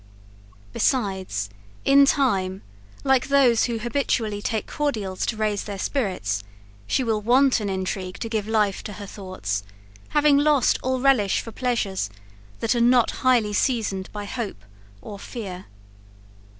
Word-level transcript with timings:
Besides, 0.73 1.47
in 1.85 2.07
time, 2.07 2.63
like 3.03 3.27
those 3.27 3.67
people 3.67 3.77
who 3.81 3.83
habitually 3.83 4.41
take 4.41 4.65
cordials 4.65 5.27
to 5.27 5.37
raise 5.37 5.65
their 5.65 5.77
spirits, 5.77 6.43
she 6.87 7.03
will 7.03 7.21
want 7.21 7.59
an 7.59 7.69
intrigue 7.69 8.17
to 8.17 8.27
give 8.27 8.47
life 8.47 8.81
to 8.85 8.93
her 8.93 9.05
thoughts, 9.05 9.61
having 10.09 10.39
lost 10.39 10.79
all 10.81 10.99
relish 10.99 11.41
for 11.41 11.51
pleasures 11.51 12.09
that 12.61 12.73
are 12.73 12.81
not 12.81 13.11
highly 13.21 13.53
seasoned 13.53 14.11
by 14.11 14.25
hope 14.25 14.63
or 15.03 15.19
fear. 15.19 15.67